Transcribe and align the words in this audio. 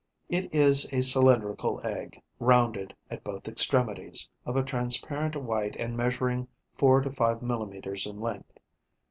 It 0.29 0.51
is 0.51 0.91
a 0.91 1.03
cylindrical 1.03 1.79
egg, 1.83 2.23
rounded 2.39 2.95
at 3.11 3.23
both 3.23 3.47
extremities, 3.47 4.27
of 4.47 4.55
a 4.57 4.63
transparent 4.63 5.35
white 5.35 5.75
and 5.75 5.95
measuring 5.95 6.47
four 6.75 7.01
to 7.01 7.11
five 7.11 7.43
millimetres 7.43 8.07
in 8.07 8.19
length. 8.19 8.57